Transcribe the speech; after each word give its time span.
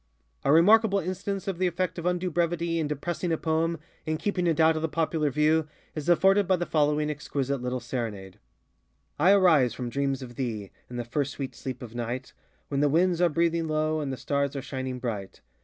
A 0.43 0.51
remarkable 0.51 0.97
instance 0.97 1.47
of 1.47 1.59
the 1.59 1.67
effect 1.67 1.99
of 1.99 2.07
undue 2.07 2.31
brevity 2.31 2.79
in 2.79 2.87
depressing 2.87 3.31
a 3.31 3.37
poem, 3.37 3.77
in 4.03 4.17
keeping 4.17 4.47
it 4.47 4.59
out 4.59 4.75
of 4.75 4.81
the 4.81 4.89
popular 4.89 5.29
view, 5.29 5.67
is 5.93 6.09
afforded 6.09 6.47
by 6.47 6.55
the 6.55 6.65
following 6.65 7.11
exquisite 7.11 7.61
little 7.61 7.79
SerenadeŌĆö 7.79 8.33
I 9.19 9.31
arise 9.33 9.75
from 9.75 9.91
dreams 9.91 10.23
of 10.23 10.37
thee 10.37 10.71
In 10.89 10.95
the 10.95 11.05
first 11.05 11.33
sweet 11.33 11.53
sleep 11.53 11.83
of 11.83 11.93
night, 11.93 12.33
When 12.69 12.79
the 12.79 12.89
winds 12.89 13.21
are 13.21 13.29
breathing 13.29 13.67
low, 13.67 13.99
And 13.99 14.11
the 14.11 14.17
stars 14.17 14.55
are 14.55 14.61
shining 14.63 14.97
bright. 14.97 15.41